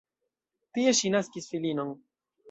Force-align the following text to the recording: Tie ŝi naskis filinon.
Tie 0.77 0.93
ŝi 0.99 1.11
naskis 1.15 1.49
filinon. 1.51 1.93